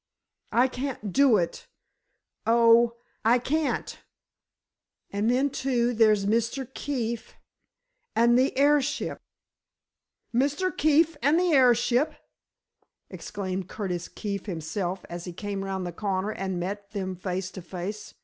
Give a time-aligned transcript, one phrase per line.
[0.51, 3.99] "I can't do it—oh, I can't!
[5.11, 6.67] And, then, too, there's Mr.
[6.73, 9.21] Keefe—and the heirship!"
[10.33, 10.75] "Mr.
[10.75, 12.15] Keefe and the airship!"
[13.11, 17.61] exclaimed Curtis Keefe himself, as he came round the corner and met them face to
[17.61, 18.15] face.